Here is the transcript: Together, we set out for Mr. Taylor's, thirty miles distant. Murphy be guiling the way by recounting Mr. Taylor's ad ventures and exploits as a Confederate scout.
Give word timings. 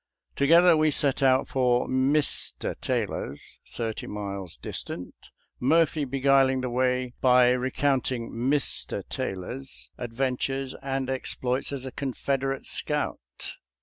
Together, 0.35 0.75
we 0.75 0.89
set 0.89 1.21
out 1.21 1.47
for 1.47 1.87
Mr. 1.87 2.73
Taylor's, 2.81 3.59
thirty 3.69 4.07
miles 4.07 4.57
distant. 4.57 5.29
Murphy 5.59 6.05
be 6.05 6.19
guiling 6.21 6.61
the 6.61 6.71
way 6.71 7.13
by 7.21 7.51
recounting 7.51 8.31
Mr. 8.31 9.07
Taylor's 9.09 9.91
ad 9.99 10.11
ventures 10.11 10.73
and 10.81 11.07
exploits 11.07 11.71
as 11.71 11.85
a 11.85 11.91
Confederate 11.91 12.65
scout. 12.65 13.57